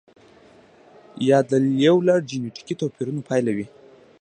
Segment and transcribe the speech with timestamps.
[1.29, 1.51] یا د
[1.85, 3.67] یو لړ جنتیکي توپیرونو پایله وي.